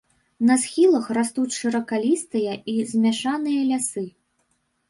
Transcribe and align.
На 0.49 0.55
схілах 0.61 1.05
растуць 1.17 1.53
шыракалістыя 1.59 2.57
і 2.73 2.75
змяшаныя 2.93 3.61
лясы. 3.69 4.09